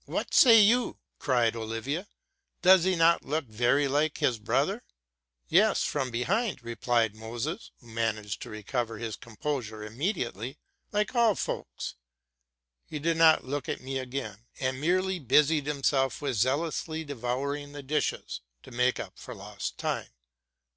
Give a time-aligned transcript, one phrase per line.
[0.00, 2.08] '* What say you?'' cried Olivia:
[2.60, 4.82] does he not look very like his brother?
[5.38, 5.84] ''—'* Yes.
[5.84, 10.58] from behind,'' replied Moses, who managed to recover his composure immediately,''
[10.96, 11.94] like all folks.'?
[12.84, 17.72] He did not look at me again, and merely busied himself with zealously de youring
[17.72, 20.08] the dishes, to make up for lost time.